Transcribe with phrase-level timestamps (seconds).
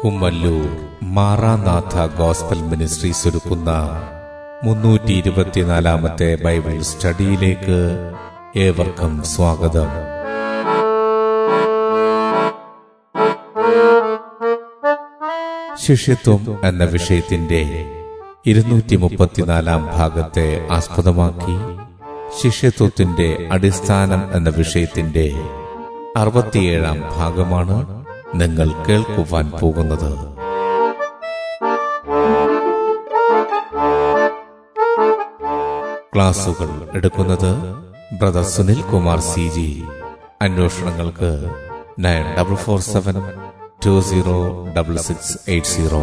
[0.00, 0.68] Kummallur
[1.02, 3.70] Maranatha gospel ministries ഒരുക്കുന്ന
[4.64, 7.78] മുന്നൂറ്റി ഇരുപത്തിനാലാമത്തെ ബൈബിൾ സ്റ്റഡിയിലേക്ക്
[8.56, 9.90] ഏവർക്കും സ്വാഗതം.
[15.76, 17.90] ശിഷ്യത്വം എന്ന വിഷയത്തിന്റെ
[18.46, 21.56] ഇരുന്നൂറ്റി മുപ്പത്തിനാലാം ഭാഗത്തെ ആസ്പദമാക്കി
[22.38, 25.32] ശിഷ്യത്വത്തിന്റെ അടിസ്ഥാനം എന്ന വിഷയത്തിന്റെ
[26.16, 30.40] അറുപത്തിയേഴാം ഭാഗമാണ് നിങ്ങൾ കേൾക്കുവാൻ പോകുന്നത്.
[36.14, 37.74] ക്ലാസുകൾ എടുക്കുന്നത്
[38.20, 39.82] brother Sunil Kumar C G.
[40.42, 41.50] അന്വേഷണങ്ങൾക്ക്
[41.98, 43.14] nine double four seven
[43.86, 46.02] two zero double six eight zero.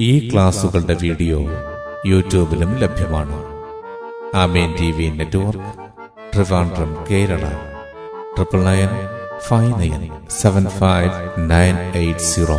[0.00, 1.40] ഈ ക്ലാസുകളുടെ വീഡിയോ
[2.06, 3.34] യൂട്യൂബിലും ലഭ്യമാണ്.
[4.36, 5.90] Amen T V network
[6.34, 7.48] Trivandrum Kerala.
[8.34, 8.88] Triple nine
[9.38, 12.56] five nine seven five nine eight zero.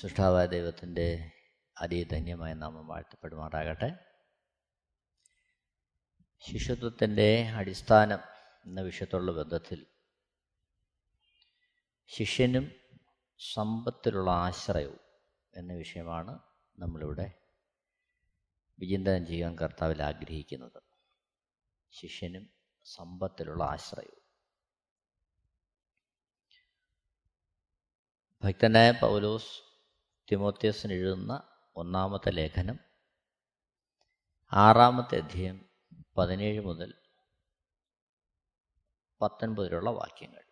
[0.00, 1.30] സൃഷ്ടാവായ ദൈവത്തിന്റെ
[1.80, 3.92] അതിധന്യമായ നാമം വാഴ്ത്തപ്പെടുമാറാകട്ടെ.
[6.50, 8.18] ശിശുത്വത്തിന്റെ അടിസ്ഥാനം
[8.66, 9.86] എന്ന വിഷയത്തോടുള്ള ബന്ധത്തിൽ
[12.08, 12.72] ശിഷ്യനും
[13.52, 15.00] സമ്പത്തിലുള്ള ആശ്രയവും
[15.54, 16.38] എന്ന വിഷയമാണ്
[16.78, 17.32] നമ്മളിവിടെ
[18.78, 20.82] വിചിന്തനം ചെയ്യാൻ കർത്താവിൽ ആഗ്രഹിക്കുന്നത്.
[21.90, 22.50] ശിഷ്യനും
[22.84, 24.22] സമ്പത്തിലുള്ള ആശ്രയവും.
[28.44, 29.62] ഭക്തനായ പൗലോസ്
[30.32, 31.42] തിമോത്യസിന് എഴുതുന്ന
[31.76, 32.78] ഒന്നാമത്തെ ലേഖനം
[34.52, 35.68] ആറാമത്തെ അധ്യയം
[36.18, 36.94] പതിനേഴ് മുതൽ
[39.22, 40.44] പത്തൊൻപതിലുള്ള വാക്യങ്ങൾ.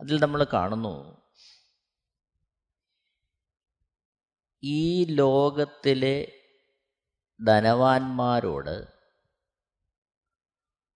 [0.00, 0.94] അതിൽ നമ്മൾ കാണുന്നു
[4.62, 4.80] ഈ
[5.14, 6.16] ലോകത്തിലെ
[7.40, 8.76] ധനവാന്മാരോട്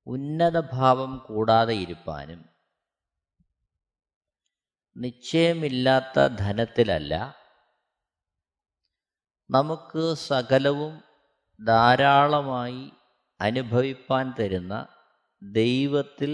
[0.07, 2.41] ഉന്നതഭാവം കൂടാതെ ഇരുപ്പാനും
[4.97, 7.15] നിശ്ചയമില്ലാത്ത ധനത്തിലല്ല
[9.51, 10.95] നമുക്ക് സകലവും
[11.61, 12.83] ധാരാളമായി
[13.41, 14.75] അനുഭവിപ്പാൻ തരുന്ന
[15.43, 16.33] ദൈവത്തിൽ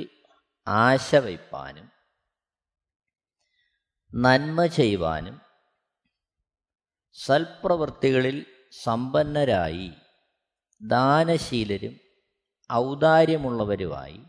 [0.66, 1.86] ആശ വയ്പ്പാനും
[4.14, 5.36] നന്മ ചെയ്യുവാനും
[7.12, 9.88] സൽപ്രവൃത്തികളിൽ സമ്പന്നരായി
[10.80, 11.94] ദാനശീലരും
[12.72, 14.20] ഔദാര്യമുള്ളവരുമായി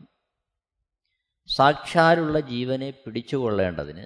[1.50, 4.06] സാക്ഷാലുള്ള ജീവനെ പിടിച്ചുകൊള്ളേണ്ടതിന്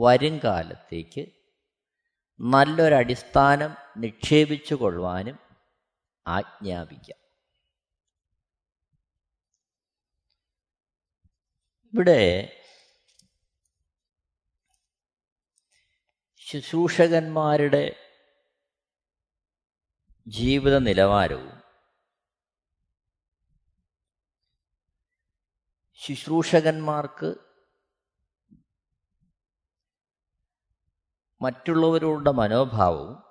[0.00, 1.22] വരും കാലത്തേക്ക്
[2.40, 5.38] നല്ലൊരടിസ്ഥാനം നിക്ഷേപിച്ചു കൊള്ളുവാനും
[6.26, 7.20] ആജ്ഞാപിക്കാം.
[11.92, 12.20] ഇവിടെ
[16.48, 17.96] ശുശ്രൂഷകന്മാരുടെ
[20.26, 21.62] ജീവിത നിലവാരവും
[26.00, 27.30] ശുശ്രൂഷകന്മാർക്ക്
[31.40, 33.24] മറ്റുള്ളവരുടെ മനോഭാവവും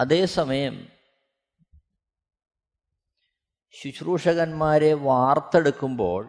[0.00, 0.88] അതേസമയം
[3.74, 6.22] ശുശ്രൂഷകന്മാരെ വാർത്തെടുക്കുമ്പോൾ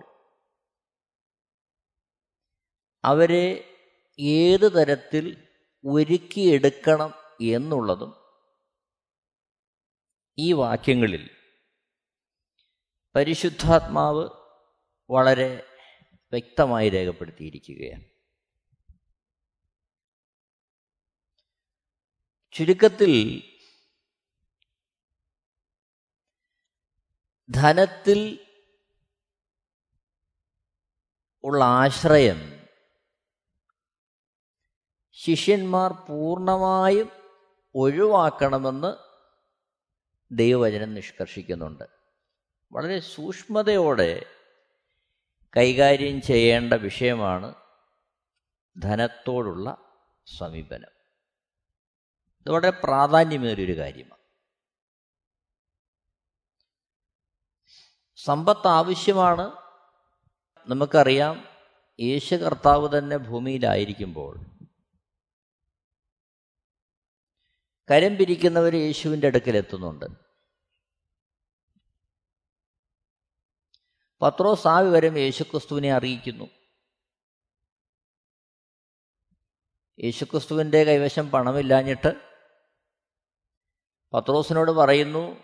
[3.04, 3.73] അവരെ
[4.20, 5.48] ഏത് തരത്തിൽ
[5.86, 8.16] ഒരുക്കിയെടുക്കണം എന്നുള്ളതും
[10.38, 11.30] ഈ വാക്യങ്ങളിൽ
[13.16, 14.30] പരിശുദ്ധാത്മാവ്
[15.10, 15.68] വളരെ
[16.34, 18.04] വ്യക്തമായി രേഖപ്പെടുത്തിയിരിക്കുകയാണ്.
[22.52, 23.44] ചുരുക്കത്തിൽ
[27.50, 28.40] ധനത്തിൽ
[31.44, 32.53] ഉള്ള ആശ്രയം
[35.26, 37.10] ശിഷ്യന്മാർ പൂർണമായും
[37.76, 38.96] ഒഴിവാക്കണമെന്ന്
[40.32, 41.84] ദൈവവചനം നിഷ്കർഷിക്കുന്നുണ്ട്.
[42.72, 44.26] വളരെ സൂക്ഷ്മതയോടെ
[45.58, 47.56] കൈകാര്യം ചെയ്യേണ്ട വിഷയമാണ്
[48.78, 49.78] ധനത്തോടുള്ള
[50.38, 50.90] സമീപനം.
[52.42, 54.22] ഇത് വളരെ പ്രാധാന്യമേറിയൊരു കാര്യമാണ്.
[58.16, 59.52] സമ്പത്ത് ആവശ്യമാണ്.
[60.68, 61.46] നമുക്കറിയാം
[62.00, 64.53] യേശു കർത്താവ് തന്നെ ഭൂമിയിലായിരിക്കുമ്പോൾ
[67.90, 70.06] കരം പിരിക്കുന്നവർ യേശുവിന്റെ അടുക്കലെത്തുന്നുണ്ട്
[74.22, 76.46] പത്രോസ് ആ വിവരം യേശുക്രിസ്തുവിനെ അറിയിക്കുന്നു.
[80.00, 82.14] യേശുക്രിസ്തുവിന്റെ കൈവശം പണമില്ലാഞ്ഞിട്ട്
[84.14, 85.44] പത്രോസിനോട് പറയുന്നു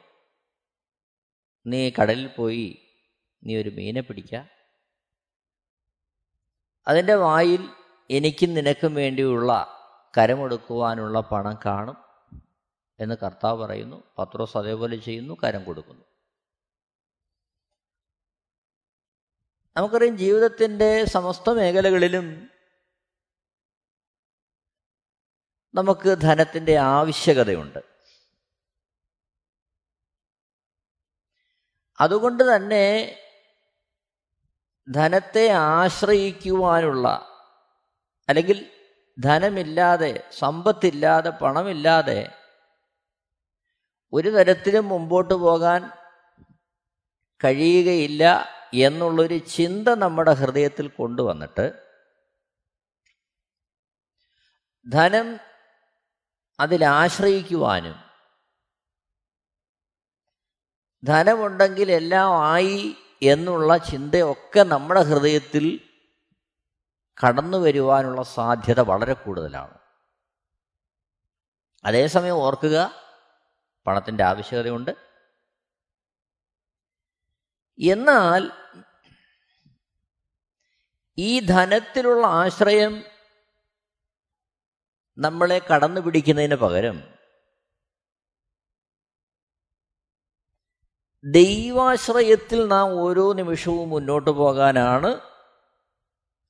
[1.68, 2.96] നീ കടലിൽ പോയി
[3.44, 4.36] നീ ഒരു മീനെ പിടിക്ക.
[6.88, 7.70] അതിന്റെ വായിൽ
[8.12, 9.68] എനിക്കും നിനക്കും വേണ്ടിയുള്ള
[10.18, 12.09] കരമെടുക്കുവാനുള്ള പണം കാണും.
[13.00, 16.06] എന്ന് കർത്താവ് പറയുന്നു പത്രോസ് അതേപോലെ ചെയ്യുന്നു കരം കൊടുക്കുന്നു.
[19.78, 22.50] നമുക്കറിയാം ജീവിതത്തിന്റെ സമസ്ത മേഖലകളിലും
[25.74, 27.80] നമുക്ക് ധനത്തിന്റെ ആവശ്യകതയുണ്ട്.
[32.02, 33.16] അതുകൊണ്ട് തന്നെ
[34.92, 37.28] ധനത്തെ ആശ്രയിക്കുവാനുള്ള
[38.30, 38.72] അല്ലെങ്കിൽ
[39.20, 42.39] ധനമില്ലാതെ സമ്പത്തില്ലാതെ പണമില്ലാതെ
[44.14, 45.92] ഒരു തരത്തിലും മുമ്പോട്ട് പോകാൻ
[47.44, 48.24] കഴിയുകയില്ല
[48.74, 51.84] എന്നുള്ളൊരു ചിന്ത നമ്മുടെ ഹൃദയത്തിൽ കൊണ്ടുവന്നിട്ട്
[54.88, 55.40] ധനം
[56.60, 58.10] അതിലാശ്രയിക്കുവാനും
[61.04, 65.80] ധനമുണ്ടെങ്കിൽ എല്ലാം ആയി എന്നുള്ള ചിന്തയൊക്കെ നമ്മുടെ ഹൃദയത്തിൽ
[67.26, 69.80] കടന്നു വരുവാനുള്ള സാധ്യത വളരെ കൂടുതലാണ്.
[71.86, 73.09] അതേസമയം ഓർക്കുക
[73.90, 74.92] പണത്തിന്റെ ആവശ്യകതയുണ്ട്.
[77.80, 78.52] എന്നാൽ
[81.18, 82.94] ഈ ധനത്തിലുള്ള ആശ്രയം
[85.18, 86.98] നമ്മളെ കടന്നു പിടിക്കുന്നതിന് പകരം
[91.24, 95.10] ദൈവാശ്രയത്തിൽ നാം ഓരോ നിമിഷവും മുന്നോട്ട് പോകാനാണ്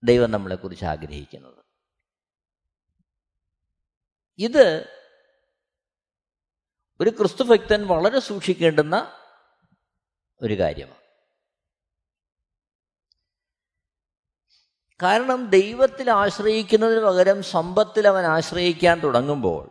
[0.04, 1.60] ദൈവം നമ്മളെക്കുറിച്ച് ആഗ്രഹിക്കുന്നത്.
[4.40, 4.66] ഇത്
[7.02, 9.12] ഒരു ക്രിസ്തുഭക്തൻ വളരെ സൂക്ഷിക്കേണ്ടുന്ന
[10.42, 11.00] ഒരു കാര്യമാണ്.
[15.04, 19.70] കാരണം ദൈവത്തിൽ ആശ്രയിക്കുന്നതിന് പകരം സമ്പത്തിൽ അവൻ ആശ്രയിക്കാൻ തുടങ്ങുമ്പോൾ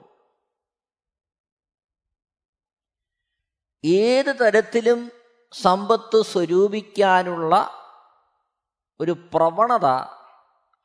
[3.85, 5.13] ഏത് തരത്തിലും
[5.53, 7.71] സമ്പത്ത് സ്വരൂപിക്കാനുള്ള
[9.01, 9.87] ഒരു പ്രവണത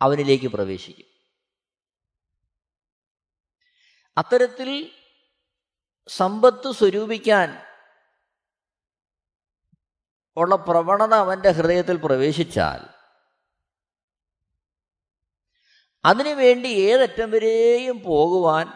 [0.01, 1.05] അവനിലേക്ക് പ്രവേശിക്കും.
[4.17, 4.91] അത്തരത്തിൽ
[6.07, 7.61] സമ്പത്ത് സ്വരൂപിക്കാൻ
[10.37, 12.87] ഉള്ള പ്രവണത അവന്റെ ഹൃദയത്തിൽ പ്രവേശിച്ചാൽ
[16.05, 18.73] അതിനുവേണ്ടി ഏതറ്റം വരെയും പോകുവാൻ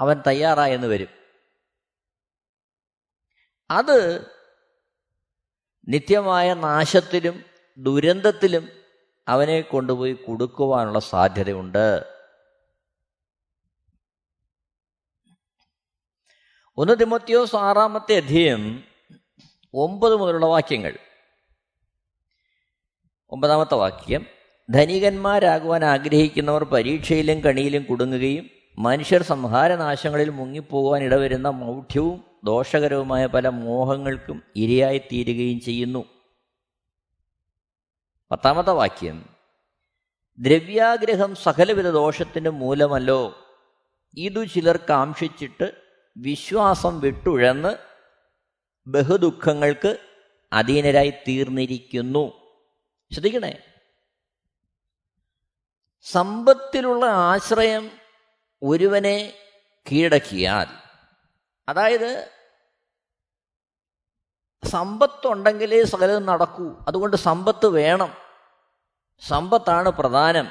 [0.00, 1.08] അവൻ തയ്യാറായെന്ന് വരും.
[3.70, 4.26] അത്
[5.88, 7.44] നിത്യമായ നാശത്തിലും
[7.78, 8.68] ദുരന്തത്തിലും
[9.28, 12.19] അവനെ കൊണ്ടുപോയി കൊടുക്കുവാനുള്ള സാധ്യതയുണ്ട്.
[16.80, 18.84] ഒന്ന് തിമത്യോസ് ആറാമത്തെ അധ്യയം
[19.74, 20.98] ഒമ്പത് മുതലുള്ള വാക്യങ്ങൾ.
[23.30, 24.26] ഒമ്പതാമത്തെ വാക്യം
[24.70, 36.04] ധനികന്മാരാകുവാൻ ആഗ്രഹിക്കുന്നവർ പരീക്ഷയിലും കണിയിലും കുടുങ്ങുകയും മനുഷ്യർ സംഹാരനാശങ്ങളിൽ മുങ്ങിപ്പോകുവാൻ ഇടവരുന്ന മൗഢ്യവും ദോഷകരവുമായ പല മോഹങ്ങൾക്കും ഇരയായിത്തീരുകയും ചെയ്യുന്നു.
[38.30, 39.28] പത്താമത്തെ വാക്യം
[40.38, 43.38] ദ്രവ്യാഗ്രഹം സകലവിധ ദോഷത്തിന്റെ മൂലമല്ലോ.
[44.16, 47.76] ഇതു ചിലർ കാംക്ഷിച്ചിട്ട് വിശ്വാസം വിട്ടുഴന്ന്
[48.86, 49.98] ബഹുദുഃഖങ്ങൾക്ക്
[50.52, 52.32] അധീനരായി തീർന്നിരിക്കുന്നു.
[53.12, 53.62] ശ്രദ്ധിക്കണേ.
[56.00, 57.90] സമ്പത്തിലുള്ള ആശ്രയം
[58.62, 59.34] ഒരുവനെ
[59.92, 60.66] കീഴടക്കിയാൽ
[61.68, 62.32] അതായത്
[64.64, 66.84] സമ്പത്തുണ്ടെങ്കിലേ സകലതും നടക്കൂ.
[66.88, 68.14] അതുകൊണ്ട് സമ്പത്ത് വേണം.
[69.28, 70.48] സമ്പത്താണ് പ്രധാനം.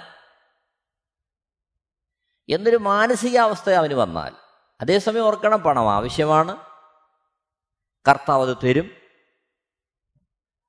[2.49, 4.48] എന്നൊരു മാനസികാവസ്ഥ അവന് വന്നാൽ
[4.81, 6.57] അതേസമയം ഓർക്കണം പണം ആവശ്യമാണ്.
[8.07, 8.91] കർത്താവ് അത് തരും.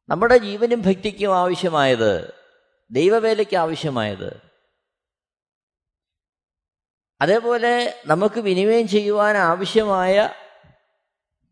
[0.09, 2.35] നമ്മുടെ ജീവനും ഭക്തിക്കും ആവശ്യമായത്
[2.91, 4.51] ദൈവവേലയ്ക്ക് ആവശ്യമായത്.
[7.21, 10.35] അതേപോലെ നമുക്ക് വിനിമയം ചെയ്യുവാൻ ആവശ്യമായ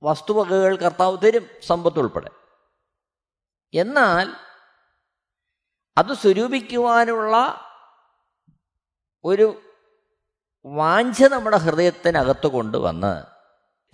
[0.02, 2.30] വസ്തുവകകൾ കർത്താവ് തരും സമ്പത്ത് ഉൾപ്പെടെ
[3.74, 4.32] എന്നാൽ
[5.98, 7.60] അത് സ്വരൂപിക്കുവാനുള്ള
[9.24, 9.67] ഒരു
[10.64, 13.24] വാഞ്ച നമ്മുടെ ഹൃദയത്തിനകത്ത് കൊണ്ടുവന്ന്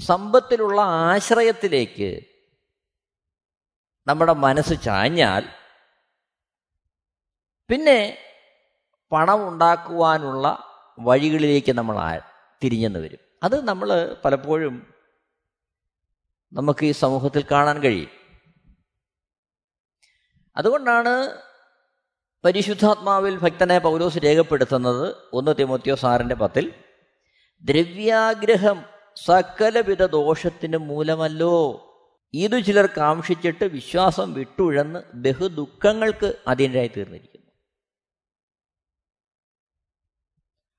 [0.05, 2.21] സമ്പത്തിലുള്ള ആശ്രയത്തിലേക്ക്
[4.07, 5.45] നമ്മുടെ മനസ്സ് ചാഞ്ഞാൽ
[7.69, 8.19] പിന്നെ
[9.13, 10.59] പണം ഉണ്ടാക്കുവാനുള്ള
[10.99, 12.21] വഴികളിലേക്ക് നമ്മൾ
[12.65, 13.19] തിരിഞ്ഞെന്ന് വരും.
[13.43, 14.95] അത് നമ്മൾ പലപ്പോഴും
[16.53, 18.11] നമുക്ക് ഈ സമൂഹത്തിൽ കാണാൻ കഴിയും.
[20.57, 21.43] അതുകൊണ്ടാണ്
[22.45, 26.75] പരിശുദ്ധാത്മാവിൽ ഭക്തനെ പൗലോസ് രേഖപ്പെടുത്തുന്നത് ഒന്ന് തിമോത്യോ സാറിന്റെ പത്തിൽ
[27.65, 28.85] ദ്രവ്യാഗ്രഹം
[29.17, 31.55] സകലവിധ ദോഷത്തിന് മൂലമല്ലോ.
[32.35, 37.51] ഇതു ചിലർ കാംക്ഷിച്ചിട്ട് വിശ്വാസം വിട്ടുഴന്ന് ബഹുദുഃഖങ്ങൾക്ക് അധീനരായി തീർന്നിരിക്കുന്നു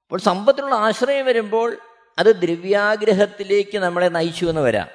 [0.08, 1.78] അപ്പോൾ സമ്പത്തിനുള്ള ആശ്രയം വരുമ്പോൾ
[2.18, 4.88] അത് ദ്രവ്യാഗ്രഹത്തിലേക്ക് നമ്മളെ നയിച്ചു എന്ന് വരാം.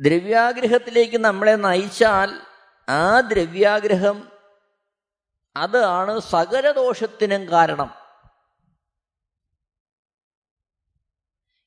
[0.00, 2.40] ദ്രവ്യാഗ്രഹത്തിലേക്ക് നമ്മളെ നയിച്ചാൽ
[2.88, 4.32] ആ ദ്രവ്യാഗ്രഹം
[5.56, 7.90] അതാണ് സകലദോഷത്തിനും കാരണം.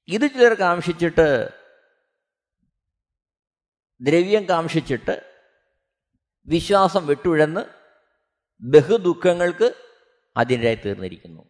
[0.08, 1.50] ഇത് ചിലർ കാംക്ഷിച്ചിട്ട്
[4.02, 5.32] ദ്രവ്യം കാംക്ഷിച്ചിട്ട്
[6.48, 7.62] വിശ്വാസം വിട്ടുഴന്ന്
[8.62, 9.74] ബഹുദുഃഖങ്ങൾക്ക്
[10.38, 11.44] അതിനിടയായി തീർന്നിരിക്കുന്നു.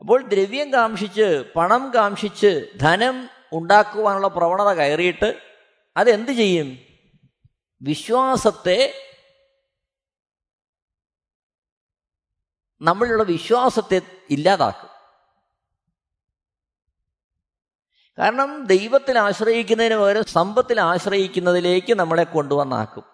[0.00, 5.42] അപ്പോൾ ദ്രവ്യം കാംക്ഷിച്ച് പണം കാംക്ഷിച്ച് ധനം ഉണ്ടാക്കുവാനുള്ള പ്രവണത കയറിയിട്ട്
[5.96, 6.78] അതെന്ത് ചെയ്യും?
[7.82, 8.94] വിശ്വാസത്തെ
[12.80, 14.00] നമ്മളിലുള്ള വിശ്വാസത്തെ
[14.30, 14.90] ഇല്ലാതാക്കും.
[18.18, 23.04] കാരണം ദൈവത്തിൽ ആശ്രയിക്കുന്നതിന് പകരം സമ്പത്തിൽ ആശ്രയിക്കുന്നതിലേക്ക് നമ്മളെ കൊണ്ടുവന്നാക്കും.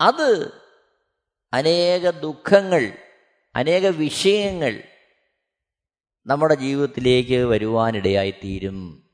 [0.00, 0.62] അത്
[1.52, 2.98] അനേക ദുഃഖങ്ങൾ
[3.54, 4.91] അനേക വിഷയങ്ങൾ
[6.26, 9.08] നമ്മുടെ ജീവിതത്തിലേക്ക് വരുവാനിടയായിത്തീരും.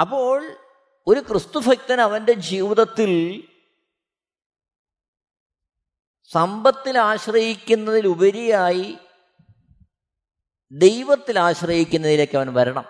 [0.00, 0.56] അപ്പോൾ
[1.06, 3.42] ഒരു ക്രിസ്തുഭക്തൻ അവന്റെ ജീവിതത്തിൽ
[6.32, 8.98] സമ്പത്തിൽ ആശ്രയിക്കുന്നതിലുപരിയായി
[10.72, 12.84] ദൈവത്തിൽ ആശ്രയിക്കുന്നതിലേക്ക് അവൻ വരണം.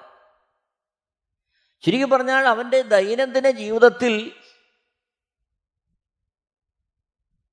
[1.83, 4.33] ചുരുക്കി പറഞ്ഞാൽ അവന്റെ ദൈനംദിന ജീവിതത്തിൽ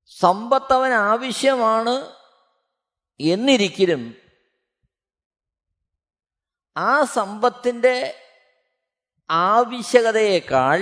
[0.06, 2.17] സമ്പത്ത് അവൻ ആവശ്യമാണ്
[3.20, 4.02] എന്നിരിക്കലും
[6.76, 7.96] ആ സമ്പത്തിന്റെ
[9.30, 10.80] ആവശ്യകതയേക്കാൾ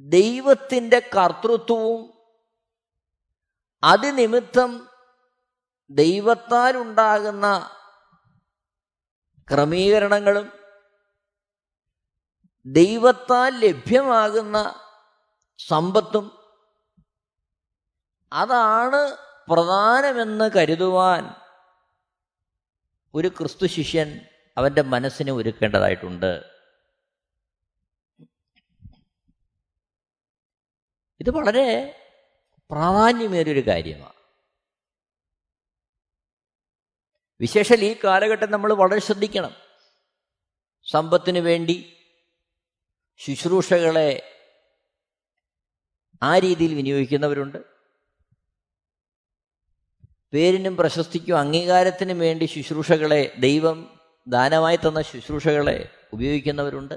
[0.00, 2.00] ദൈവത്തിന്റെ കർത്തൃത്വവും
[3.82, 4.70] അതിനിമിത്തം
[5.90, 7.46] ദൈവത്താൽ ഉണ്ടാകുന്ന
[9.48, 10.46] ക്രമീകരണങ്ങളും
[12.66, 14.58] ദൈവത്താൽ ലഭ്യമാകുന്ന
[15.58, 16.26] സമ്പത്തും
[18.32, 19.16] അതാണ്
[19.50, 21.34] പ്രധാനമെന്ന് കരുതുവാൻ
[23.14, 24.20] ഒരു ക്രിസ്തു ശിഷ്യൻ
[24.56, 26.50] അവന്റെ മനസ്സിനെ ഒരുക്കേണ്ടതായിട്ടുണ്ട്.
[31.20, 31.98] ഇത് വളരെ
[32.70, 34.12] പ്രാധാന്യമേറിയൊരു കാര്യമാണ്.
[37.40, 39.56] വിശേഷൽ ഈ കാലഘട്ടം നമ്മൾ വളരെ ശ്രദ്ധിക്കണം.
[40.90, 41.96] സമ്പത്തിന് വേണ്ടി
[43.16, 44.40] ശുശ്രൂഷകളെ
[46.22, 47.71] ആ രീതിയിൽ വിനിയോഗിക്കുന്നവരുണ്ട്.
[50.32, 56.94] പേരിനും പ്രശസ്തിക്കും അംഗീകാരത്തിനും വേണ്ടി ശുശ്രൂഷകളെ ദൈവം ദാനമായി തന്ന ശുശ്രൂഷകളെ ഉപയോഗിക്കുന്നവരുണ്ട്.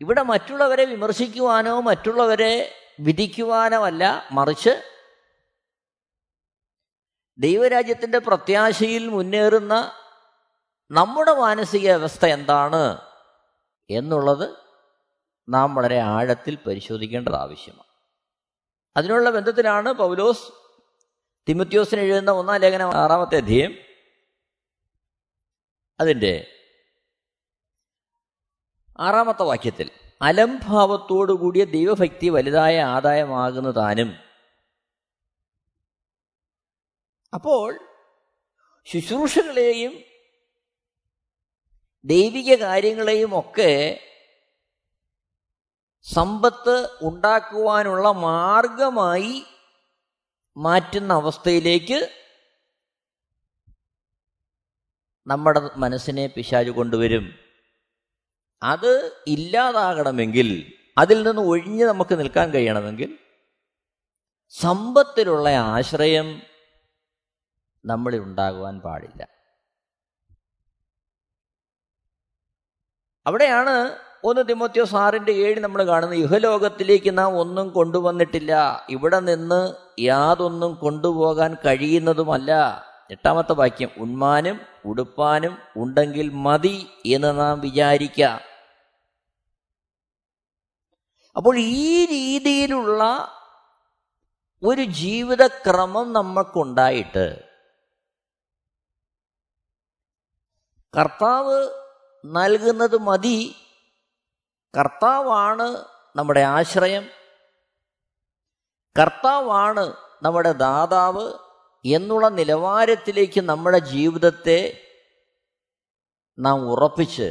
[0.00, 4.82] ഇവിടെ മറ്റുള്ളവരെ വിമർശിക്കുവാനോ മറ്റുള്ളവരെ വിധിക്കുവാനോ അല്ല മറിച്ച്
[7.38, 9.92] ദൈവരാജ്യത്തിന്റെ പ്രത്യാശയിൽ മുന്നേറുന്ന
[10.90, 13.00] നമ്മുടെ മാനസിക അവസ്ഥ എന്താണ്
[13.90, 14.56] എന്നുള്ളത്
[15.48, 17.89] നാം വളരെ ആഴത്തിൽ പരിശോധിക്കേണ്ടത് ആവശ്യമാണ്.
[18.96, 20.44] അതിനുള്ള ബന്ധത്തിലാണ് പൗലോസ്
[21.48, 23.72] തിമത്യോസിന് എഴുതുന്ന ഒന്നാം ലേഖനം ആറാമത്തെ അധ്യയം
[26.00, 26.46] അതിന്റെ
[28.98, 29.90] ആറാമത്തെ വാക്യത്തിൽ
[30.22, 34.10] അലംഭാവത്തോടു കൂടിയ ദൈവഭക്തി വലുതായ ആദായമാകുന്ന താനും
[37.32, 37.78] അപ്പോൾ
[38.86, 39.92] ശുശ്രൂഷകളെയും
[42.04, 43.72] ദൈവിക കാര്യങ്ങളെയും ഒക്കെ
[46.02, 49.44] സമ്പത്ത് ഉണ്ടാക്കുവാനുള്ള മാർഗമായി
[50.56, 52.08] മാറ്റുന്ന അവസ്ഥയിലേക്ക്
[55.26, 57.38] നമ്മുടെ മനസ്സിനെ പിശാചു കൊണ്ടുവരും.
[58.62, 63.18] അത് ഇല്ലാതാകണമെങ്കിൽ അതിൽ നിന്ന് ഒഴിഞ്ഞ് നമുക്ക് നിൽക്കാൻ കഴിയണമെങ്കിൽ
[64.48, 66.42] സമ്പത്തിലുള്ള ആശ്രയം
[67.84, 69.28] നമ്മളിൽ ഉണ്ടാകുവാൻ പാടില്ല.
[73.26, 73.74] അവിടെയാണ്
[74.24, 78.84] ഒന്ന് തിമോത്യോ സാറിന്റെ ഏഴ് നമ്മൾ കാണുന്നത് യുഹലോകത്തിലേക്ക് നാം ഒന്നും കൊണ്ടുവന്നിട്ടില്ല.
[78.90, 82.82] ഇവിടെ നിന്ന് യാതൊന്നും കൊണ്ടുപോകാൻ കഴിയുന്നതുമല്ല.
[83.10, 88.40] എട്ടാമത്തെ വാക്യം ഉണ്മാനും ഉടുപ്പാനും ഉണ്ടെങ്കിൽ മതി എന്ന് നാം വിചാരിക്കാം.
[91.36, 93.28] അപ്പോൾ ഈ രീതിയിലുള്ള
[94.62, 97.50] ഒരു ജീവിതക്രമം നമുക്കുണ്ടായിട്ട്
[100.98, 101.68] കർത്താവ്
[102.26, 103.56] നൽകുന്നത് മതി
[104.76, 105.84] കർത്താവാണ്
[106.16, 107.10] നമ്മുടെ ആശ്രയം.
[108.98, 111.32] കർത്താവാണ് നമ്മുടെ ദാതാവ്
[111.84, 114.86] എന്നുള്ള നിലവാരത്തിലേക്ക് നമ്മുടെ ജീവിതത്തെ
[116.38, 117.28] നാം ഉറപ്പിച്ച്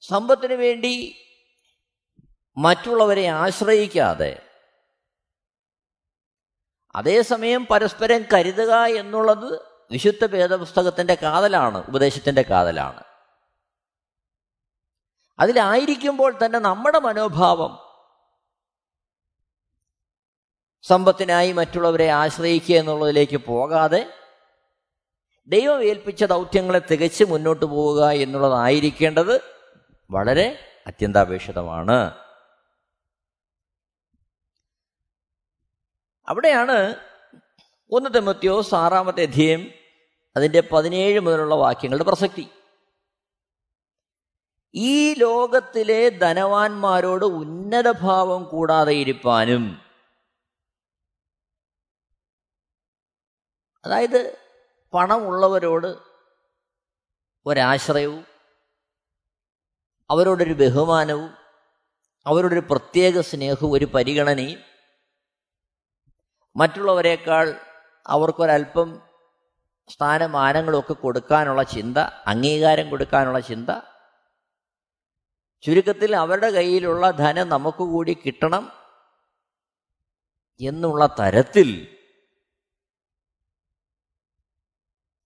[0.00, 1.16] സമ്പത്തിന് വേണ്ടി
[2.56, 4.48] മറ്റുള്ളവരെ ആശ്രയിക്കാതെ
[6.94, 13.11] അതേസമയം പരസ്പരം കരുതുക എന്നുള്ളത് വിശുദ്ധ വേദപുസ്തകത്തിന്റെ കാതലാണ് ഉപദേശത്തിന്റെ കാതലാണ്.
[15.42, 17.78] അതിലായിരിക്കുമ്പോൾ തന്നെ നമ്മുടെ മനോഭാവം
[20.82, 24.14] സമ്പത്തിനായി മറ്റുള്ളവരെ ആശ്രയിക്കുക എന്നുള്ളതിലേക്ക് പോകാതെ
[25.46, 29.40] ദൈവം ഏൽപ്പിച്ച ദൗത്യങ്ങളെ തികച്ച് മുന്നോട്ട് പോവുക എന്നുള്ളതായിരിക്കേണ്ടത്
[30.10, 32.14] വളരെ അത്യന്താപേക്ഷിതമാണ്.
[36.28, 36.94] അവിടെയാണ്
[37.90, 39.70] ഒന്ന് തെമ്മത്തിയോ ആറാമത്തെ അധ്യയം
[40.36, 42.48] അതിന്റെ പതിനേഴ് മുതലുള്ള വാക്യങ്ങളുടെ പ്രസക്തി.
[44.74, 49.80] ഈ ലോകത്തിലെ ധനവാന്മാരോട് ഉന്നതഭാവം കൂടാതെ ഇരിപ്പാനും.
[53.84, 54.38] അതായത്
[54.94, 55.96] പണമുള്ളവരോട്
[57.46, 58.24] ഒരാശ്രയവും
[60.10, 61.30] അവരോടൊരു ബഹുമാനവും
[62.26, 64.60] അവരോടൊരു പ്രത്യേക സ്നേഹവും ഒരു പരിഗണനയും
[66.56, 67.60] മറ്റുള്ളവരെക്കാൾ
[68.06, 69.00] അവർക്കൊരല്പം
[69.88, 73.70] സ്ഥാനമാനങ്ങളൊക്കെ കൊടുക്കാനുള്ള ചിന്ത അംഗീകാരം കൊടുക്കാനുള്ള ചിന്ത
[75.62, 78.72] ചുരുക്കത്തിൽ അവരുടെ കയ്യിലുള്ള ധനം നമുക്ക് കൂടി കിട്ടണം
[80.60, 81.98] എന്നുള്ള തരത്തിൽ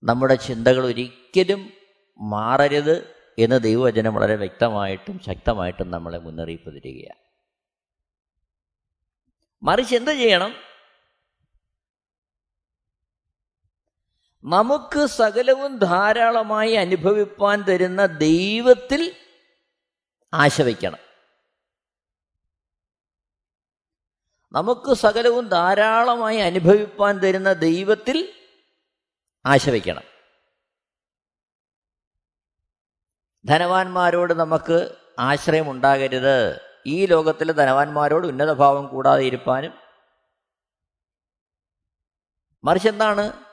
[0.05, 1.73] നമ്മുടെ ചിന്തകൾ ഒരിക്കലും
[2.21, 7.21] മാറരുത് എന്ന് ദൈവവചനം വളരെ വ്യക്തമായിട്ടും ശക്തമായിട്ടും നമ്മളെ മുന്നറിയിപ്പ് തരികയാണ്.
[9.63, 10.53] മറിച്ച് എന്ത് ചെയ്യണം?
[14.45, 19.17] നമുക്ക് സകലവും ധാരാളമായി അനുഭവിപ്പാൻ തരുന്ന ദൈവത്തിൽ
[20.37, 20.99] ആശ വയ്ക്കണം
[24.53, 28.33] നമുക്ക് സകലവും ധാരാളമായി അനുഭവിപ്പാൻ തരുന്ന ദൈവത്തിൽ
[29.47, 30.03] ആശ വയ്ക്കണം
[33.45, 36.61] ധനവാന്മാരോട് നമുക്ക് ആശ്രയമുണ്ടാകരുത്.
[36.87, 39.75] ഈ ലോകത്തിലെ ധനവാന്മാരോട് ഉന്നതഭാവം കൂടാതെ ഇരുപ്പാനും.
[42.65, 43.45] മറിച്ച് എന്താണ്?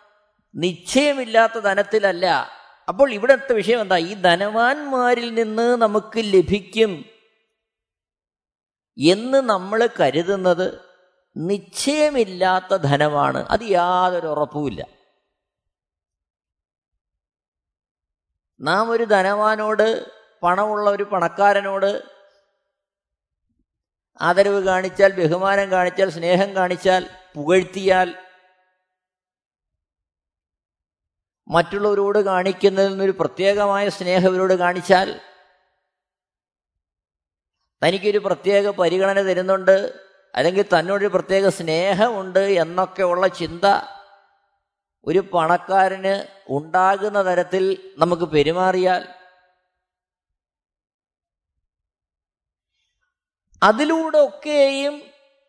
[0.56, 2.50] നിശ്ചയമില്ലാത്ത ധനത്തിലല്ല.
[2.88, 3.98] അപ്പോൾ ഇവിടുത്തെ വിഷയം എന്താ?
[3.98, 7.06] ഈ ധനവാന്മാരിൽ നിന്ന് നമുക്ക് ലഭിക്കും
[8.98, 10.80] എന്ന് നമ്മൾ കരുതുന്നത്
[11.38, 13.46] നിശ്ചയമില്ലാത്ത ധനമാണ്.
[13.50, 14.88] അത് യാതൊരു ഉറപ്പുമില്ല.
[18.62, 20.05] നാം ഒരു ധനവാനോട്
[20.44, 22.03] പണമുള്ള ഒരു പണക്കാരനോട്
[24.22, 28.23] ആദരവ് കാണിച്ചാൽ ബഹുമാനം കാണിച്ചാൽ സ്നേഹം കാണിച്ചാൽ പുകഴ്ത്തിയാൽ
[31.48, 35.10] മറ്റുള്ളവരോട് കാണിക്കുന്നതിൽ നിന്നൊരു പ്രത്യേകമായ സ്നേഹം ഇവരോട് കാണിച്ചാൽ
[37.82, 39.77] തനിക്കൊരു പ്രത്യേക പരിഗണന തരുന്നുണ്ട്
[40.34, 43.66] അല്ലെങ്കിൽ തന്നോടൊരു പ്രത്യേക സ്നേഹമുണ്ട് എന്നൊക്കെയുള്ള ചിന്ത
[45.08, 46.14] ഒരു പണക്കാരന്
[46.50, 49.03] ഉണ്ടാകുന്ന തരത്തിൽ നമുക്ക് പെരുമാറിയാൽ
[53.62, 55.01] അതിലൂടെ ഒക്കെയും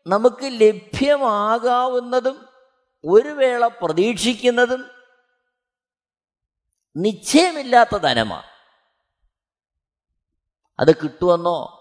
[0.06, 2.36] നമുക്ക് ലഭ്യമാകാവുന്നതും
[3.04, 4.93] ഒരു വേള പ്രതീക്ഷിക്കുന്നതും
[6.96, 8.54] നിശ്ചയമില്ലാത്ത ധനമാണ്
[10.80, 11.80] അത് കിട്ടുമെന്നോ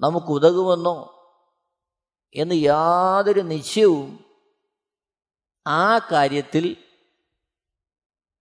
[0.00, 1.10] നമുക്ക് ഉതകുമെന്നോ
[2.34, 4.24] എന്ന് യാതൊരു നിശ്ചയവും
[5.66, 6.76] ആ കാര്യത്തിൽ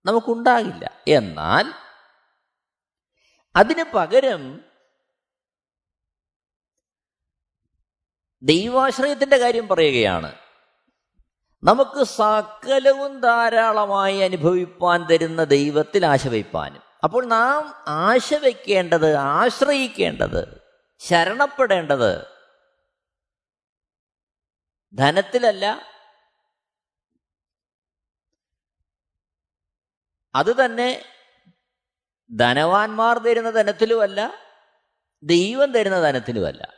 [0.06, 1.02] നമുക്കുണ്ടാകില്ല.
[1.08, 1.74] എന്നാൽ
[3.56, 4.66] അതിന് പകരം
[8.44, 10.43] ദൈവാശ്രയത്തിന്റെ കാര്യം പറയുകയാണ്.
[11.64, 20.62] നമുക്ക് സകലവും ധാരാളമായി അനുഭവിപ്പാൻ തരുന്ന ദൈവത്തിൽ ആശ വയ്പ്പാനും അപ്പോൾ നാം ആശ വയ്ക്കേണ്ടത് ആശ്രയിക്കേണ്ടത്
[20.98, 22.28] ശരണപ്പെടേണ്ടത്
[24.94, 25.82] ധനത്തിലല്ല.
[30.36, 31.06] അത് തന്നെ
[32.38, 34.34] ധനവാന്മാർ തരുന്ന ധനത്തിലുമല്ല
[35.24, 36.74] ദൈവം തരുന്ന ധനത്തിലുമല്ല.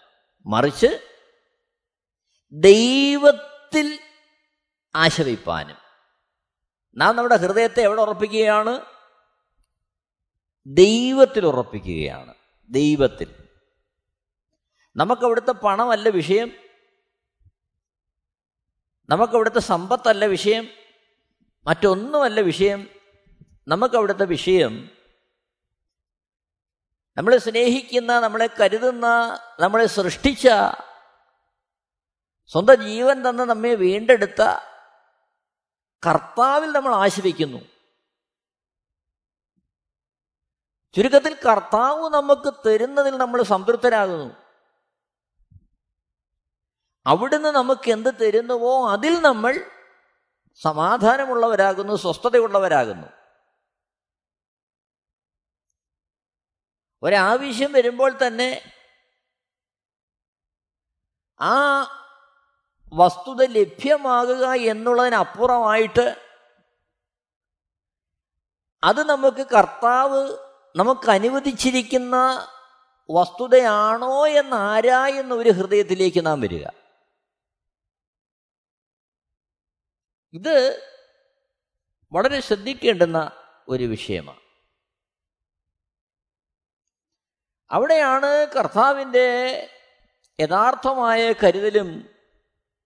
[0.45, 1.09] മറിച്ച്
[2.51, 3.99] ദൈവത്തിൽ
[4.95, 5.77] ആശവയ്പ്പാനും
[6.95, 8.81] നാം നമ്മുടെ ഹൃദയത്തെ എവിടെ ഉറപ്പിക്കുകയാണ്?
[10.67, 12.33] ദൈവത്തിൽ ഉറപ്പിക്കുകയാണ്.
[12.69, 13.35] ദൈവത്തിൽ.
[14.95, 16.51] നമുക്കവിടുത്തെ പണമല്ല വിഷയം.
[19.09, 20.67] നമുക്കവിടുത്തെ സമ്പത്തല്ല വിഷയം.
[21.63, 22.87] മറ്റൊന്നുമല്ല വിഷയം.
[23.67, 24.89] നമുക്കവിടുത്തെ വിഷയം
[27.17, 30.47] നമ്മളെ സ്നേഹിക്കുന്ന നമ്മളെ കരുതുന്ന നമ്മളെ സൃഷ്ടിച്ച
[32.47, 34.74] സ്വന്തം ജീവൻ തന്ന നമ്മെ വീണ്ടെടുത്ത
[36.05, 37.75] കർത്താവിൽ നമ്മൾ ആശ്രയിക്കുന്നു
[40.95, 44.45] ചുരുക്കത്തിൽ കർത്താവ് നമുക്ക് തരുന്നതിൽ നമ്മൾ സംതൃപ്തരാകുന്നു.
[47.05, 49.71] അവിടുന്ന് നമുക്ക് എന്ത് തരുന്നുവോ അതിൽ നമ്മൾ
[50.55, 53.07] സമാധാനമുള്ളവരാകുന്നു സ്വസ്ഥതയുള്ളവരാകുന്നു.
[57.03, 58.73] ഒരാവശ്യം വരുമ്പോൾ തന്നെ
[61.41, 61.55] ആ
[62.95, 66.25] വസ്തുത ലഭ്യമാകുക എന്നുള്ളതിനപ്പുറമായിട്ട്
[68.83, 70.37] അത് നമുക്ക് കർത്താവ്
[70.75, 72.47] നമുക്ക് അനുവദിച്ചിരിക്കുന്ന
[73.09, 76.67] വസ്തുതയാണോ എന്ന് ആരായുന്ന ഒരു ഹൃദയത്തിലേക്ക് നാം വരിക.
[80.33, 80.81] ഇത്
[82.11, 83.31] വളരെ ശ്രദ്ധിക്കേണ്ടുന്ന
[83.67, 84.39] ഒരു വിഷയമാണ്.
[87.71, 89.27] അവിടെയാണ് കർത്താവിന്റെ
[90.39, 92.14] യഥാർത്ഥമായ കരുതലും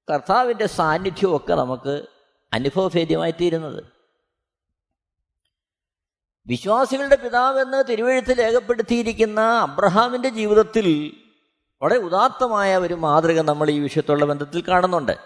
[0.10, 2.08] കർത്താവിന്റെ സാന്നിധ്യമൊക്കെ നമുക്ക്
[2.54, 4.00] അനുഭവഭേദ്യമായി തീരുന്നത്
[6.48, 10.88] വിശ്വാസികളുടെ പിതാവെന്ന് തിരുവഴുത്തിൽ രേഖപ്പെടുത്തിയിരിക്കുന്ന അബ്രഹാമിന്റെ ജീവിതത്തിൽ
[11.82, 15.18] വളരെ ഉദാത്തമായ ഒരു മാതൃക നമ്മൾ ഈ വിഷയത്തുള്ള ബന്ധത്തിൽ കാണുന്നുണ്ട്.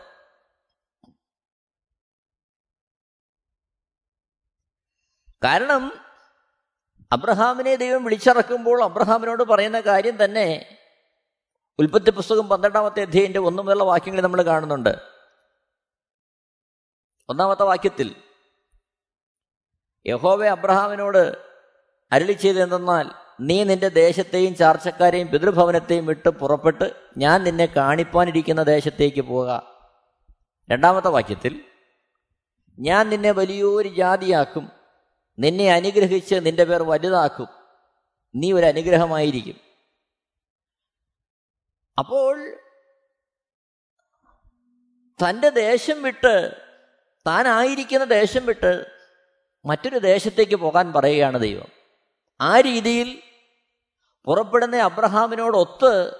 [5.43, 5.91] കാരണം
[7.11, 10.79] അബ്രഹാമിനെ ദൈവം വിളിച്ചിറക്കുമ്പോൾ അബ്രഹാമിനോട് പറയുന്ന കാര്യം തന്നെ
[11.79, 15.01] ഉൽപ്പത്തി പുസ്തകം പന്ത്രണ്ടാമത്തെ അധ്യയന്റെ ഒന്നു മുതലുള്ള വാക്യങ്ങൾ നമ്മൾ കാണുന്നുണ്ട്.
[17.29, 18.15] ഒന്നാമത്തെ വാക്യത്തിൽ
[20.07, 21.37] യഹോവെ അബ്രഹാമിനോട്
[22.11, 23.09] അരളി ചെയ്തെന്നാൽ
[23.41, 29.61] നീ നിന്റെ ദേശത്തെയും ചാർച്ചക്കാരെയും പിതൃഭവനത്തെയും വിട്ട് പുറപ്പെട്ട് ഞാൻ നിന്നെ കാണിപ്പാനിരിക്കുന്ന ദേശത്തേക്ക് പോക
[30.71, 31.61] രണ്ടാമത്തെ വാക്യത്തിൽ
[32.79, 34.71] ഞാൻ നിന്നെ വലിയൊരു ജാതിയാക്കും
[35.39, 37.47] നിന്നെ അനുഗ്രഹിച്ച് നിന്റെ പേർ വലുതാക്കും
[38.35, 39.72] നീ ഒരു അനുഗ്രഹമായിരിക്കും.
[41.97, 42.55] അപ്പോൾ
[45.25, 46.61] തന്റെ ദേശം വിട്ട്
[47.27, 48.85] താനായിരിക്കുന്ന ദേശം വിട്ട്
[49.65, 51.67] മറ്റൊരു ദേശത്തേക്ക് പോകാൻ പറയുകയാണ് ദൈവം.
[52.41, 53.23] ആ രീതിയിൽ
[54.25, 56.11] പുറപ്പെടുന്ന അബ്രഹാമിനോടൊത്ത്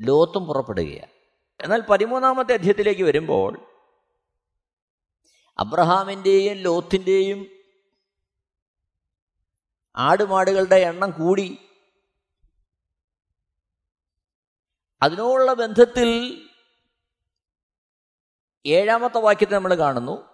[0.00, 1.12] ലോത്തും പുറപ്പെടുകയാണ്.
[1.62, 3.66] എന്നാൽ പതിമൂന്നാമത്തെ അധ്യയത്തിലേക്ക് വരുമ്പോൾ
[5.58, 7.46] അബ്രഹാമിന്റെയും ലോത്തിന്റെയും
[9.96, 11.58] ആടുമാടുകളുടെ എണ്ണം കൂടി
[15.02, 16.40] അതിനോടുള്ള ബന്ധത്തിൽ
[18.66, 20.28] ഏഴാമത്തെ വാക്യത്തെ നമ്മൾ കാണുന്നു.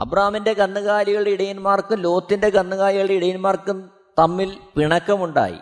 [0.00, 5.58] അബ്രാമിന്റെ കന്നുകാലികളുടെ ഇടയന്മാർക്കും ലോത്തിന്റെ കന്നുകാലികളുടെ ഇടയന്മാർക്കും തമ്മിൽ പിണക്കമുണ്ടായി.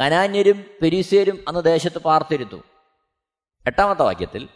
[0.00, 2.62] കനാന്യരും പെരീസ്യരും അന്ന് ദേശത്ത് പാർത്തിരുന്നു.
[3.66, 4.48] എട്ടാമത്തെ വാക്യത്തിൽ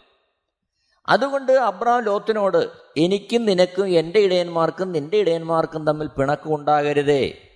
[1.08, 7.48] അതുകൊണ്ട് അബ്രാം ലോത്തിനോട് എനിക്കും നിനക്കും എന്റെ ഇടയന്മാർക്കും നിന്റെ ഇടയന്മാർക്കും തമ്മിൽ പിണക്കമുണ്ടാകരുതേ.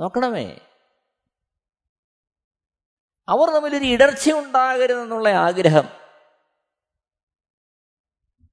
[0.00, 0.58] നോക്കണമേ
[3.30, 5.88] അവർ തമ്മിലൊരു ഇടർച്ച ഉണ്ടാകരുതെന്നുള്ള ആഗ്രഹം.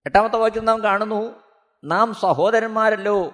[0.05, 1.43] എട്ടാമത്തെ വാക്യം നാം കാണുന്നു
[1.83, 3.33] നാം സഹോദരന്മാരല്ലോ.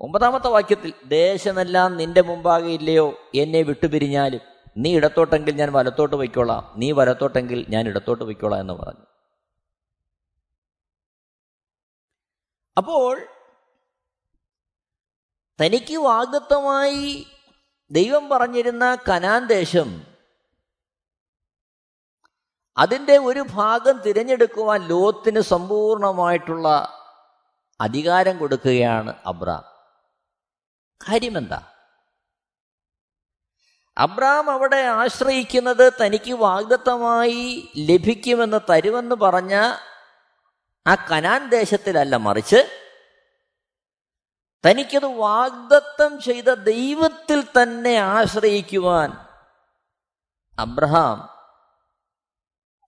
[0.00, 3.14] ഒമ്പതാമത്തെ വാക്യത്തിൽ ദേശമെല്ലാം നിന്റെ മുമ്പാകെ ഇല്ലയോ?
[3.34, 4.40] എന്നെ വിട്ടുപിരിഞ്ഞാലും
[4.78, 9.06] നീ ഇടത്തോട്ടെങ്കിൽ ഞാൻ വലത്തോട്ട് വയ്ക്കോളാം നീ വലത്തോട്ടെങ്കിൽ ഞാൻ ഇടത്തോട്ട് വയ്ക്കോളാം എന്ന് പറഞ്ഞു.
[12.76, 13.26] അപ്പോൾ
[15.60, 17.26] തനിക്ക് വാഗ്ദത്തമായി
[17.90, 20.02] ദൈവം പറഞ്ഞിരുന്ന കനാൻ ദേശം
[22.78, 26.96] അതിന്റെ ഒരു ഭാഗം തിരഞ്ഞെടുക്കുവാൻ ലോത്തിന് സമ്പൂർണമായിട്ടുള്ള
[27.80, 29.64] അധികാരം കൊടുക്കുകയാണ് അബ്രാം.
[31.08, 31.62] കാര്യമെന്താ?
[33.98, 39.54] അബ്രാം അവിടെ ആശ്രയിക്കുന്നത് തനിക്ക് വാഗ്ദത്തമായി ലഭിക്കുമെന്ന് തരുമെന്ന് പറഞ്ഞ
[40.86, 42.89] ആ കനാൻ ദേശത്തിലല്ല മറിച്ച്
[44.66, 49.10] തനിക്കത് വാഗ്ദത്തം ചെയ്ത ദൈവത്തിൽ തന്നെ ആശ്രയിക്കുവാൻ
[50.58, 51.40] അബ്രഹാം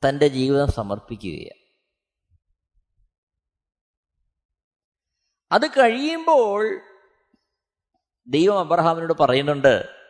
[0.08, 1.62] തന്റെ ജീവിതം സമർപ്പിക്കുകയാണ്.
[5.52, 6.80] അത് കഴിയുമ്പോൾ
[8.26, 10.02] ദൈവം അബ്രഹാമിനോട് പറയുന്നുണ്ട്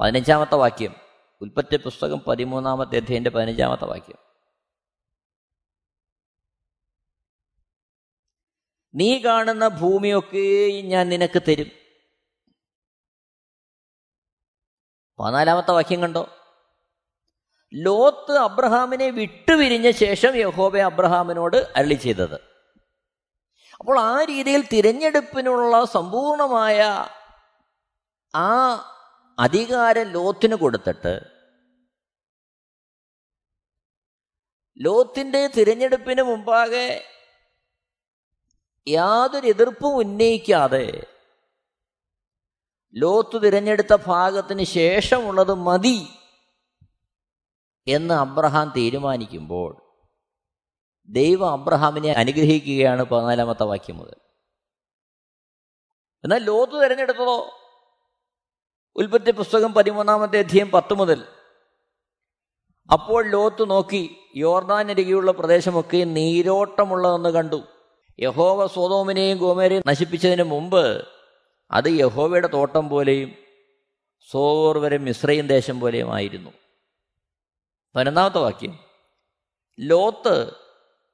[0.00, 0.94] പതിനഞ്ചാമത്തെ വാക്യം
[1.40, 4.25] ഉൽപ്പത്തി പുസ്തകം പതിമൂന്നാമത്തെ അധ്യയന്റെ പതിനഞ്ചാമത്തെ വാക്യം.
[8.96, 11.70] നീ കാണുന്ന ഭൂമിയൊക്കെയും ഞാൻ നിനക്ക് തരും.
[15.18, 16.36] പതിനാലാമത്തെ വാക്യം കണ്ടോ?
[17.74, 22.34] ലോത്ത് അബ്രഹാമിനെ വിട്ടുപിരിഞ്ഞ ശേഷം യഹോബ അബ്രഹാമിനോട് അരളി ചെയ്തത്.
[23.80, 27.06] അപ്പോൾ ആ രീതിയിൽ തിരഞ്ഞെടുപ്പിനുള്ള സമ്പൂർണമായ
[28.34, 28.50] ആ
[29.38, 31.20] അധികാരം ലോത്തിന് കൊടുത്തിട്ട്
[34.78, 37.15] ലോത്തിന്റെ തിരഞ്ഞെടുപ്പിന് മുമ്പാകെ
[38.88, 41.06] യാതൊരു എതിർപ്പും ഉന്നയിക്കാതെ
[42.94, 46.08] ലോത്ത് തിരഞ്ഞെടുത്ത ഭാഗത്തിന് ശേഷമുള്ളത് മതി
[47.88, 49.82] എന്ന് അബ്രഹാം തീരുമാനിക്കുമ്പോൾ
[51.08, 54.14] ദൈവം അബ്രഹാമിനെ അനുഗ്രഹിക്കുകയാണ് പതിനാലാമത്തെ വാക്യം മുതൽ.
[56.24, 57.50] എന്നാൽ ലോത്ത് തിരഞ്ഞെടുത്തതോ?
[58.96, 61.28] ഉൽപ്പത്തി പുസ്തകം പതിമൂന്നാമത്തെ അധ്യയം പത്ത് മുതൽ.
[62.92, 67.75] അപ്പോൾ ലോത്ത് നോക്കി യോർദാനരികെയുള്ള പ്രദേശമൊക്കെ നീരോട്ടമുള്ളതെന്ന് കണ്ടു.
[68.20, 71.08] യഹോവ സോതോമിനെയും ഗോമേരെയും നശിപ്പിച്ചതിന് മുമ്പ്
[71.70, 73.32] അത് യഹോവയുടെ തോട്ടം പോലെയും
[74.30, 76.50] സോർ വരെ മിശ്രയും ദേശം പോലെയും ആയിരുന്നു.
[77.96, 78.78] പതിനൊന്നാമത്തെ വാക്യം.
[79.80, 80.50] ലോത്ത്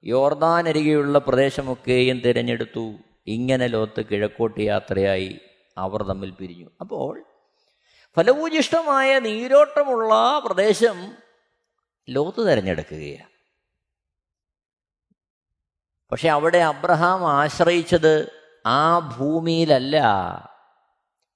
[0.05, 2.95] യോർദാനരികെയുള്ള പ്രദേശമൊക്കെയും തിരഞ്ഞെടുത്തു.
[3.27, 5.39] ഇങ്ങനെ ലോത്ത് കിഴക്കോട്ട് യാത്രയായി
[5.79, 6.69] അവർ തമ്മിൽ പിരിഞ്ഞു.
[6.81, 7.25] അപ്പോൾ
[8.17, 11.13] ഫലഭൂജിഷ്ടമായ നീരോട്ടമുള്ള പ്രദേശം
[12.09, 13.32] ലോത്ത് തിരഞ്ഞെടുക്കുകയാണ്.
[16.13, 18.33] പക്ഷെ അവിടെ അബ്രഹാം ആശ്രയിച്ചത്
[18.67, 20.01] ആ ഭൂമിയിലല്ല.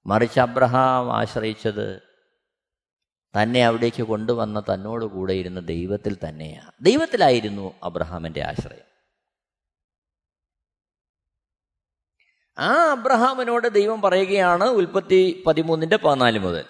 [0.07, 2.03] മറിച്ച് അബ്രഹാം ആശ്രയിച്ചത്
[3.41, 8.87] തന്നെ അവിടേക്ക് കൊണ്ടുവന്ന തന്നോട് കൂടെ ഇരുന്ന ദൈവത്തിൽ തന്നെയാണ് ദൈവത്തിലായിരുന്നു അബ്രഹാമിന്റെ ആശ്രയം.
[12.59, 16.65] ആ അബ്രഹാമിനോട് ദൈവം പറയുകയാണ് ഉൽപ്പത്തി പതിമൂന്നിന്റെ പതിനാല് മുതൽ.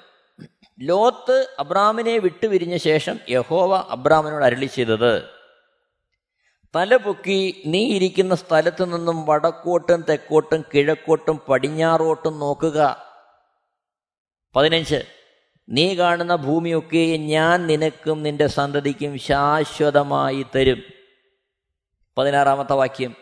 [0.81, 5.36] ലോത്ത് അബ്രാമിനെ വിട്ടുപിരിഞ്ഞ ശേഷം യഹോവ അബ്രാമിനോട് അരളി ചെയ്തത്
[6.74, 13.05] തലപൊക്കി നീ ഇരിക്കുന്ന സ്ഥലത്തു നിന്നും വടക്കോട്ടും തെക്കോട്ടും കിഴക്കോട്ടും പടിഞ്ഞാറോട്ടും നോക്കുക.
[14.57, 15.02] പതിനഞ്ച്
[15.68, 20.83] നീ കാണുന്ന ഭൂമിയൊക്കെ ഞാൻ നിനക്കും നിന്റെ സന്തതിക്കും ശാശ്വതമായി തരും.
[22.18, 23.16] പതിനാറാമത്തെ വാക്യം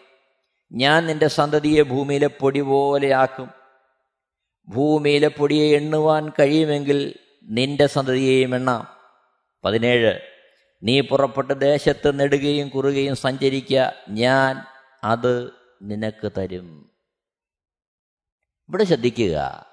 [0.73, 3.51] ഞാൻ നിന്റെ സന്തതിയെ ഭൂമിയിലെ പൊടി പോലെയാക്കും
[4.69, 8.87] ഭൂമിയിലെ പൊടിയെ എണ്ണുവാൻ കഴിയുമെങ്കിൽ നിന്റെ സന്തതിയെയും എണ്ണാം.
[9.65, 10.34] പതിനേഴ്
[10.85, 14.65] നീ പുറപ്പെട്ട് ദേശത്ത് നെടുകയും കുറുകയും സഞ്ചരിക്കുക ഞാൻ
[15.05, 16.91] അത് നിനക്ക് തരും.
[18.69, 19.67] ഇവിടെ ശ്രദ്ധിക്കുക.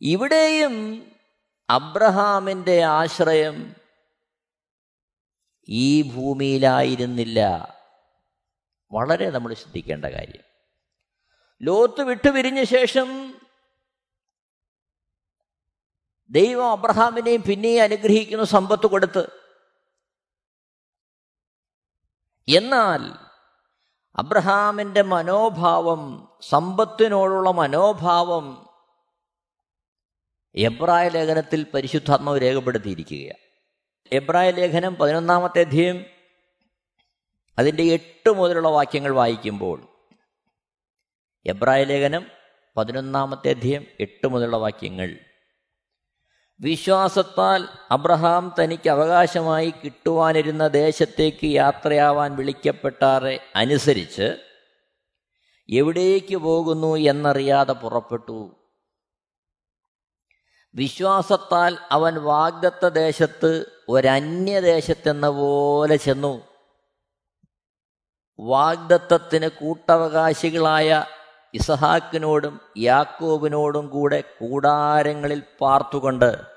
[0.00, 1.06] ഇവിടെയും
[1.70, 3.74] അബ്രഹാമിന്റെ ആശ്രയം
[5.68, 7.38] ഈ ഭൂമിയിലായിരുന്നില്ല.
[8.92, 10.42] വളരെ നമ്മൾ ശ്രദ്ധിക്കേണ്ട കാര്യം.
[11.62, 13.34] ലോത്ത് വിട്ടുപിരിഞ്ഞ ശേഷം
[16.30, 19.26] ദൈവം അബ്രഹാമിനെയും പിന്നെയും അനുഗ്രഹിക്കുന്ന സമ്പത്ത് കൊടുത്ത്
[22.48, 23.26] എന്നാൽ
[24.16, 28.66] അബ്രഹാമിന്റെ മനോഭാവം സമ്പത്തിനോടുള്ള മനോഭാവം
[30.54, 33.46] എബ്രായ ലേഖനത്തിൽ പരിശുദ്ധാത്മാവ് രേഖപ്പെടുത്തിയിരിക്കുകയാണ്.
[34.12, 36.04] എബ്രായ ലേഖനം പതിനൊന്നാമത്തെ അധ്യയം
[37.58, 39.88] അതിന്റെ എട്ട് മുതലുള്ള വാക്യങ്ങൾ വായിക്കുമ്പോൾ
[41.46, 42.26] എബ്രായ ലേഖനം
[42.76, 45.18] പതിനൊന്നാമത്തെ അധ്യയം എട്ട് മുതലുള്ള വാക്യങ്ങൾ
[46.60, 54.36] വിശ്വാസത്താൽ അബ്രഹാം തനിക്ക് അവകാശമായി കിട്ടുവാനിരുന്ന ദേശത്തേക്ക് യാത്രയാവാൻ വിളിക്കപ്പെട്ടാറെ അനുസരിച്ച്
[55.70, 58.56] എവിടേക്ക് പോകുന്നു എന്നറിയാതെ പുറപ്പെട്ടു.
[60.74, 66.42] വിശ്വാസത്താൽ അവൻ വാഗ്ദത്ത ദേശത്ത് ഒരന്യദേശത്തെന്ന പോലെ ചെന്നു.
[68.40, 71.04] വാഗ്ദത്തത്തിന് കൂട്ടവകാശികളായ
[71.54, 76.56] ഇസഹാക്കിനോടും യാക്കോബിനോടും കൂടെ കൂടാരങ്ങളിൽ പാർത്തുകൊണ്ട്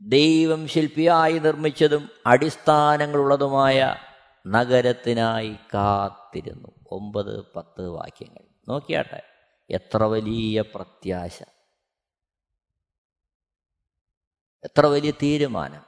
[0.00, 3.96] ദൈവം ശില്പിയായി നിർമ്മിച്ചതും അടിസ്ഥാനങ്ങളുള്ളതുമായ
[4.46, 6.68] നഗരത്തിനായി കാത്തിരുന്നു.
[6.90, 8.42] ഒമ്പത് പത്ത് വാക്യങ്ങൾ.
[8.68, 9.22] നോക്കിയാട്ടെ
[9.70, 11.42] എത്ര വലിയ പ്രത്യാശ.
[14.64, 15.82] എത്ര വലിയ തീരുമാനം.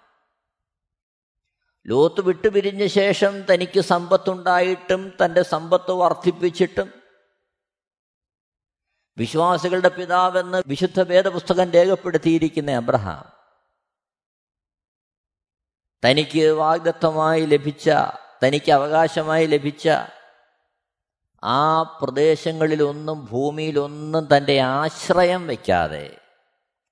[1.86, 6.99] ലോത്ത് വിട്ടുപിരിഞ്ഞ ശേഷം തനിക്ക് സമ്പത്തുണ്ടായിട്ടും തന്റെ സമ്പത്ത് വർദ്ധിപ്പിച്ചിട്ടും
[9.20, 13.24] വിശ്വാസികളുടെ പിതാവെന്ന് വിശുദ്ധ വേദപുസ്തകം രേഖപ്പെടുത്തിയിരിക്കുന്ന അബ്രഹാം
[16.04, 17.90] തനിക്ക് വാഗ്ദത്തമായി ലഭിച്ച
[18.46, 19.88] തനിക്ക് അവകാശമായി ലഭിച്ച
[21.44, 26.20] ആ പ്രദേശങ്ങളിലൊന്നും ഭൂമിയിലൊന്നും തന്റെ ആശ്രയം വയ്ക്കാതെ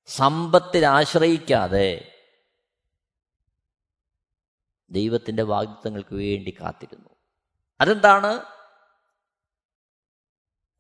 [0.07, 2.13] സമ്പത്തിൽ ആശ്രയിക്കാതെ
[4.91, 7.09] ദൈവത്തിന്റെ വാഗ്ദത്തങ്ങൾക്ക് വേണ്ടി കാത്തിരുന്നു.
[7.81, 8.43] അതെന്താണ്?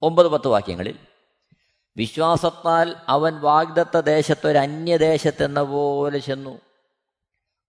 [0.02, 0.98] ഒമ്പത് പത്ത് വാക്യങ്ങളിൽ
[1.98, 6.60] വിശ്വാസത്താൽ അവൻ വാഗ്ദത്ത ദേശത്തൊരു അന്യദേശത്തെന്ന പോലെ ചെന്നു.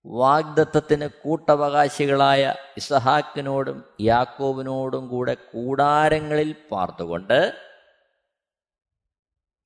[0.06, 7.54] വാഗ്ദത്തത്തിന് കൂട്ടവകാശികളായ ഇസഹാക്കിനോടും യാക്കോബിനോടും കൂടെ കൂടാരങ്ങളിൽ പാർത്തുകൊണ്ട്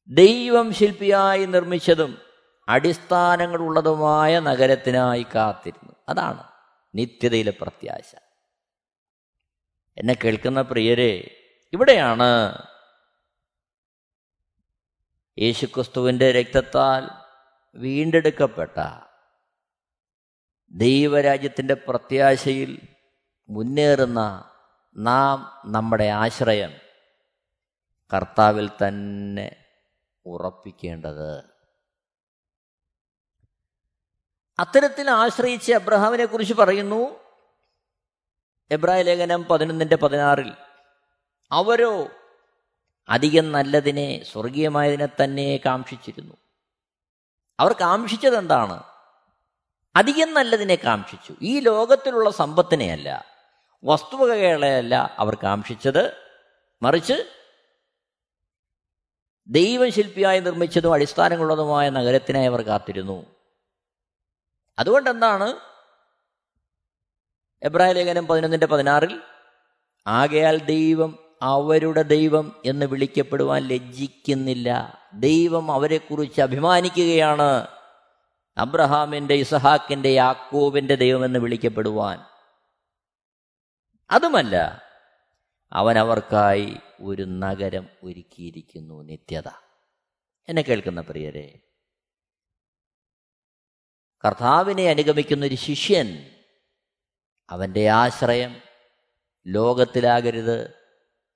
[0.07, 2.17] ദൈവം ശില്പിയായി നിർമ്മിച്ചതും
[2.67, 5.93] അടിസ്ഥാനങ്ങളുള്ളതുമായ നഗരത്തിനായി കാത്തിരുന്നു.
[6.09, 6.43] അതാണ്
[6.95, 8.15] നിത്യതയിലെ പ്രത്യാശ.
[9.97, 11.35] എന്നെ കേൾക്കുന്ന പ്രിയരെ
[11.73, 12.57] ഇവിടെയാണ്
[15.39, 17.09] യേശുക്രിസ്തുവിന്റെ രക്തത്താൽ
[17.75, 18.81] വീണ്ടെടുക്കപ്പെട്ട
[20.71, 22.79] ദൈവരാജ്യത്തിന്റെ പ്രത്യാശയിൽ
[23.49, 24.51] മുന്നേറുന്ന
[24.97, 26.73] നാം നമ്മുടെ ആശ്രയം
[28.13, 29.65] കർത്താവിൽ തന്നെ
[30.25, 31.43] ഉറപ്പിക്കേണ്ടത്.
[34.59, 37.19] അത്തരത്തിൽ ആശ്രയിച്ച് അബ്രഹാമിനെ കുറിച്ച് പറയുന്നു.
[38.71, 40.53] എബ്രാഹിം ലേഖനം പതിനൊന്നിന്റെ പതിനാറിൽ
[41.51, 42.07] അവരോ
[43.09, 46.33] അധികം നല്ലതിനെ സ്വർഗീയമായതിനെ തന്നെ കാക്ഷിച്ചിരുന്നു.
[47.59, 48.83] അവർ കാക്ഷിച്ചത് എന്താണ്
[49.95, 51.35] അധികം നല്ലതിനെ കാക്ഷിച്ചു.
[51.41, 53.25] ഈ ലോകത്തിലുള്ള സമ്പത്തിനെയല്ല
[53.83, 56.17] വസ്തുവകകളെയല്ല അവർ കാക്ഷിച്ചത്.
[56.81, 57.29] മറിച്ച്
[59.47, 63.25] ദൈവശില്പിയായി നിർമ്മിച്ചതും അടിസ്ഥാനങ്ങളുള്ളതുമായ നഗരത്തിനായി അവർ കാത്തിരുന്നു.
[64.79, 65.53] അതുകൊണ്ട് എന്താണ്
[67.63, 69.21] എബ്രായ ലേഖനം പതിനൊന്നിന്റെ പതിനാറിൽ
[70.07, 74.99] ആകയാൽ ദൈവം അവരുടെ ദൈവം എന്ന് വിളിക്കപ്പെടുവാൻ ലജ്ജിക്കുന്നില്ല.
[75.13, 77.67] ദൈവം അവരെക്കുറിച്ച് അഭിമാനിക്കുകയാണ്.
[78.57, 82.19] അബ്രഹാമിന്റെ ഇസഹാക്കിന്റെ യാക്കോബിന്റെ ദൈവമെന്ന് വിളിക്കപ്പെടുവാൻ.
[84.11, 84.81] അതുമല്ല
[85.73, 89.47] അവൻ അവർക്കായി ഒരു നഗരം ഒരുക്കിയിരിക്കുന്നു നിത്യത.
[90.49, 91.59] എന്നെ കേൾക്കുന്ന പ്രിയരെ
[94.25, 96.29] കർത്താവിനെ അനുഗമിക്കുന്ന ഒരു ശിഷ്യൻ
[97.49, 98.55] അവന്റെ ആശ്രയം
[99.47, 100.82] ലോകത്തിലാകരുത്.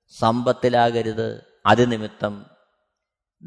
[0.08, 2.46] സമ്പത്തിലാകരുത് അതിനിമിത്തം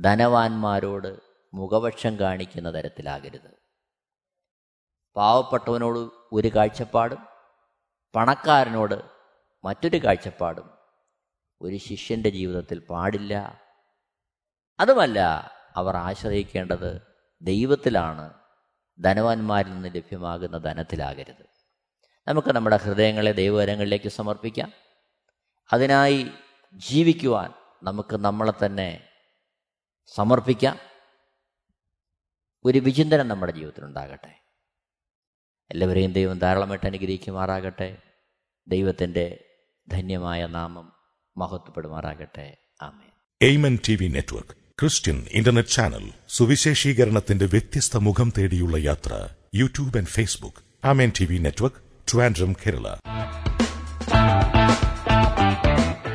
[0.02, 1.19] ധനവാന്മാരോട്
[1.54, 3.52] മുഖപക്ഷം കാണിക്കുന്ന തരത്തിലാകരുത്.
[5.15, 7.26] പാവപ്പെട്ടവനോട് ഒരു കാഴ്ചപ്പാടും
[8.15, 9.02] പണക്കാരനോട്
[9.63, 10.69] മറ്റൊരു കാഴ്ചപ്പാടും
[11.62, 13.62] ഒരു ശിഷ്യന്റെ ജീവിതത്തിൽ പാടില്ല.
[14.80, 17.02] അതുമല്ല അവർ ആശ്രയിക്കേണ്ടത്
[17.41, 18.34] ദൈവത്തിലാണ്
[19.00, 21.45] ധനവാന്മാരിൽ നിന്ന് ലഭ്യമാകുന്ന ധനത്തിലാകരുത്.
[22.28, 24.71] നമുക്ക് നമ്മുടെ ഹൃദയങ്ങളെ ദൈവവരങ്ങളിലേക്ക് സമർപ്പിക്കാം.
[25.74, 26.32] അതിനായി
[26.73, 27.53] ജീവിക്കുവാൻ
[27.84, 29.03] നമുക്ക് നമ്മളെ തന്നെ
[30.15, 30.79] സമർപ്പിക്കാം.
[32.65, 34.41] ഒരു വിചിന്തനം നമ്മുടെ ജീവിതത്തിൽ ഉണ്ടാകട്ടെ
[35.71, 37.97] എല്ലാവരെയും ദൈവം ധാരാളമായിട്ട് അനുഗ്രഹിക്കുമാറാകട്ടെ.
[38.67, 39.43] ദൈവത്തിന്റെ
[39.88, 40.93] ധന്യമായ നാമം
[41.38, 42.57] മഹത്വപ്പെടുമാറാകട്ടെ.
[42.81, 50.07] ആമേ Amen T V network Christian internet channel സുവിശേഷീകരണത്തിന്റെ വ്യത്യസ്ത മുഖം തേടിയുള്ള യാത്ര YouTube and
[50.07, 50.88] Facebook.
[50.88, 52.95] Amen T V network Trivandrum Kerala.